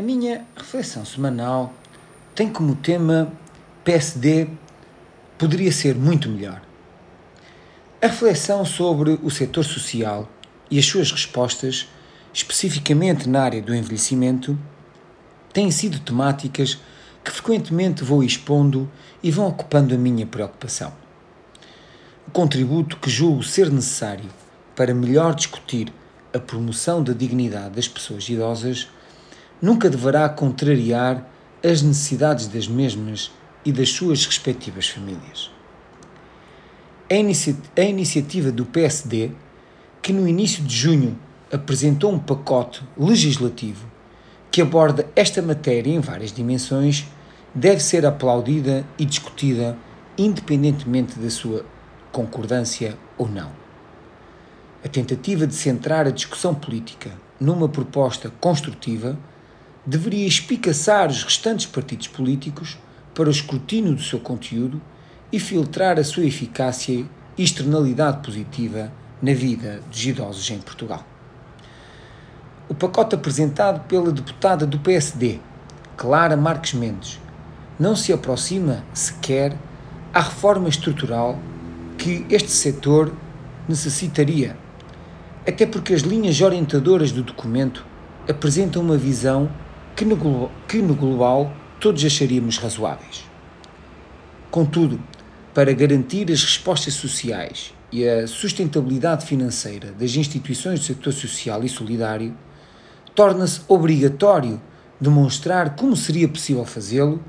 A 0.00 0.02
minha 0.02 0.46
reflexão 0.56 1.04
semanal 1.04 1.74
tem 2.34 2.48
como 2.48 2.74
tema 2.74 3.30
PSD 3.84 4.48
poderia 5.36 5.70
ser 5.70 5.94
muito 5.94 6.26
melhor. 6.26 6.62
A 8.00 8.06
reflexão 8.06 8.64
sobre 8.64 9.20
o 9.22 9.30
setor 9.30 9.62
social 9.62 10.26
e 10.70 10.78
as 10.78 10.86
suas 10.86 11.12
respostas, 11.12 11.86
especificamente 12.32 13.28
na 13.28 13.42
área 13.42 13.60
do 13.60 13.74
envelhecimento, 13.74 14.58
têm 15.52 15.70
sido 15.70 16.00
temáticas 16.00 16.78
que 17.22 17.30
frequentemente 17.30 18.02
vou 18.02 18.24
expondo 18.24 18.90
e 19.22 19.30
vão 19.30 19.48
ocupando 19.48 19.94
a 19.94 19.98
minha 19.98 20.24
preocupação. 20.24 20.94
O 22.26 22.30
contributo 22.30 22.96
que 22.96 23.10
julgo 23.10 23.42
ser 23.42 23.70
necessário 23.70 24.30
para 24.74 24.94
melhor 24.94 25.34
discutir 25.34 25.92
a 26.32 26.38
promoção 26.38 27.02
da 27.02 27.12
dignidade 27.12 27.74
das 27.74 27.86
pessoas 27.86 28.26
idosas 28.30 28.88
nunca 29.60 29.90
deverá 29.90 30.28
contrariar 30.28 31.26
as 31.62 31.82
necessidades 31.82 32.46
das 32.46 32.66
mesmas 32.66 33.30
e 33.64 33.72
das 33.72 33.90
suas 33.90 34.24
respectivas 34.24 34.88
famílias. 34.88 35.50
A, 37.10 37.14
inici 37.14 37.56
a 37.76 37.82
iniciativa 37.82 38.50
do 38.50 38.64
PSD, 38.64 39.32
que 40.00 40.12
no 40.12 40.26
início 40.26 40.62
de 40.62 40.74
junho 40.74 41.18
apresentou 41.52 42.12
um 42.12 42.18
pacote 42.18 42.82
legislativo 42.96 43.86
que 44.50 44.62
aborda 44.62 45.08
esta 45.14 45.40
matéria 45.40 45.92
em 45.92 46.00
várias 46.00 46.32
dimensões, 46.32 47.06
deve 47.54 47.80
ser 47.80 48.04
aplaudida 48.06 48.84
e 48.98 49.04
discutida 49.04 49.76
independentemente 50.16 51.18
da 51.18 51.30
sua 51.30 51.64
concordância 52.12 52.96
ou 53.16 53.28
não. 53.28 53.52
A 54.84 54.88
tentativa 54.88 55.46
de 55.46 55.54
centrar 55.54 56.06
a 56.06 56.10
discussão 56.10 56.54
política 56.54 57.10
numa 57.38 57.68
proposta 57.68 58.32
construtiva 58.40 59.18
deveria 59.86 60.26
espicaçar 60.26 61.08
os 61.08 61.22
restantes 61.22 61.66
partidos 61.66 62.08
políticos 62.08 62.78
para 63.14 63.28
o 63.28 63.32
escrutínio 63.32 63.94
do 63.94 64.02
seu 64.02 64.20
conteúdo 64.20 64.80
e 65.32 65.40
filtrar 65.40 65.98
a 65.98 66.04
sua 66.04 66.24
eficácia 66.24 67.06
e 67.36 67.42
externalidade 67.42 68.22
positiva 68.22 68.92
na 69.22 69.32
vida 69.32 69.80
dos 69.90 70.04
idosos 70.04 70.50
em 70.50 70.58
Portugal. 70.58 71.04
O 72.68 72.74
pacote 72.74 73.14
apresentado 73.14 73.86
pela 73.86 74.12
deputada 74.12 74.66
do 74.66 74.78
PSD, 74.78 75.40
Clara 75.96 76.36
Marques 76.36 76.74
Mendes, 76.74 77.18
não 77.78 77.96
se 77.96 78.12
aproxima 78.12 78.84
sequer 78.92 79.56
à 80.12 80.20
reforma 80.20 80.68
estrutural 80.68 81.38
que 81.96 82.26
este 82.30 82.50
setor 82.50 83.12
necessitaria, 83.68 84.56
até 85.46 85.66
porque 85.66 85.94
as 85.94 86.02
linhas 86.02 86.40
orientadoras 86.40 87.12
do 87.12 87.22
documento 87.22 87.84
apresentam 88.28 88.82
uma 88.82 88.96
visão 88.96 89.50
que 90.00 90.04
no, 90.06 90.50
que 90.66 90.80
no 90.80 90.94
global 90.94 91.52
todos 91.78 92.02
acharíamos 92.02 92.56
razoáveis. 92.56 93.26
Contudo, 94.50 94.98
para 95.52 95.74
garantir 95.74 96.32
as 96.32 96.42
respostas 96.42 96.94
sociais 96.94 97.74
e 97.92 98.08
a 98.08 98.26
sustentabilidade 98.26 99.26
financeira 99.26 99.92
das 99.92 100.16
instituições 100.16 100.80
do 100.80 100.86
setor 100.86 101.12
social 101.12 101.62
e 101.64 101.68
solidário, 101.68 102.34
torna-se 103.14 103.60
obrigatório 103.68 104.58
demonstrar 104.98 105.76
como 105.76 105.94
seria 105.94 106.26
possível 106.26 106.64
fazê-lo 106.64 107.22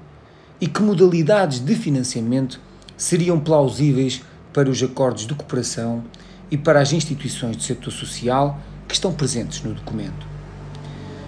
e 0.62 0.66
que 0.66 0.82
modalidades 0.82 1.60
de 1.60 1.76
financiamento 1.76 2.58
seriam 2.96 3.38
plausíveis 3.38 4.22
para 4.54 4.70
os 4.70 4.82
acordos 4.82 5.28
de 5.28 5.36
cooperação 5.36 6.06
e 6.50 6.58
para 6.58 6.80
as 6.80 6.94
instituições 6.94 7.58
do 7.58 7.64
setor 7.64 7.92
social 7.92 8.58
que 8.88 8.94
estão 8.94 9.12
presentes 9.12 9.62
no 9.62 9.74
documento. 9.74 10.32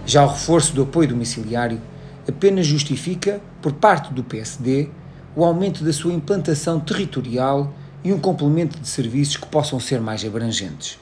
Já 0.05 0.25
o 0.25 0.27
reforço 0.27 0.73
do 0.73 0.83
apoio 0.83 1.07
domiciliário 1.07 1.81
apenas 2.27 2.67
justifica, 2.67 3.41
por 3.61 3.71
parte 3.71 4.13
do 4.13 4.23
PSD, 4.23 4.89
o 5.35 5.45
aumento 5.45 5.83
da 5.83 5.93
sua 5.93 6.13
implantação 6.13 6.79
territorial 6.79 7.73
e 8.03 8.11
um 8.11 8.19
complemento 8.19 8.79
de 8.79 8.87
serviços 8.87 9.37
que 9.37 9.47
possam 9.47 9.79
ser 9.79 10.01
mais 10.01 10.23
abrangentes. 10.25 10.99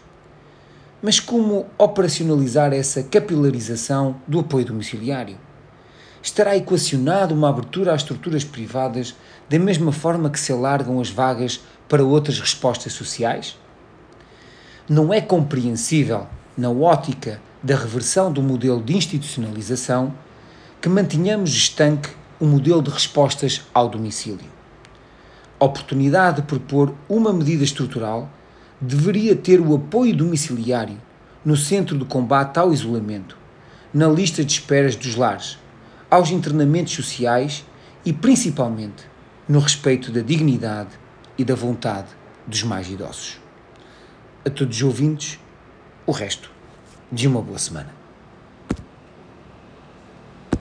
Mas 1.01 1.19
como 1.19 1.65
operacionalizar 1.79 2.73
essa 2.73 3.01
capilarização 3.01 4.17
do 4.27 4.39
apoio 4.39 4.65
domiciliário? 4.65 5.35
Estará 6.21 6.55
equacionada 6.55 7.33
uma 7.33 7.49
abertura 7.49 7.93
às 7.93 8.01
estruturas 8.01 8.43
privadas 8.43 9.15
da 9.49 9.57
mesma 9.57 9.91
forma 9.91 10.29
que 10.29 10.39
se 10.39 10.53
alargam 10.53 11.01
as 11.01 11.09
vagas 11.09 11.61
para 11.89 12.03
outras 12.03 12.39
respostas 12.39 12.93
sociais? 12.93 13.57
Não 14.87 15.11
é 15.11 15.19
compreensível, 15.19 16.27
na 16.55 16.69
ótica 16.69 17.41
da 17.63 17.75
reversão 17.75 18.31
do 18.31 18.41
modelo 18.41 18.81
de 18.81 18.95
institucionalização, 18.95 20.13
que 20.81 20.89
mantenhamos 20.89 21.51
estanque 21.51 22.09
o 22.39 22.45
modelo 22.45 22.81
de 22.81 22.89
respostas 22.89 23.61
ao 23.73 23.87
domicílio. 23.87 24.49
A 25.59 25.65
oportunidade 25.65 26.41
de 26.41 26.47
propor 26.47 26.93
uma 27.07 27.31
medida 27.31 27.63
estrutural 27.63 28.27
deveria 28.79 29.35
ter 29.35 29.61
o 29.61 29.75
apoio 29.75 30.15
domiciliário 30.15 30.99
no 31.45 31.55
centro 31.55 31.95
do 31.95 32.05
combate 32.05 32.57
ao 32.57 32.73
isolamento, 32.73 33.37
na 33.93 34.07
lista 34.07 34.43
de 34.43 34.51
esperas 34.51 34.95
dos 34.95 35.15
lares, 35.15 35.59
aos 36.09 36.31
internamentos 36.31 36.93
sociais 36.93 37.63
e, 38.03 38.11
principalmente, 38.11 39.05
no 39.47 39.59
respeito 39.59 40.11
da 40.11 40.21
dignidade 40.21 40.89
e 41.37 41.43
da 41.43 41.53
vontade 41.53 42.07
dos 42.47 42.63
mais 42.63 42.89
idosos. 42.89 43.39
A 44.43 44.49
todos 44.49 44.77
os 44.77 44.83
ouvintes, 44.83 45.39
o 46.07 46.11
resto 46.11 46.49
de 47.11 47.27
uma 47.27 47.41
boa 47.41 47.59
semana. 47.59 48.00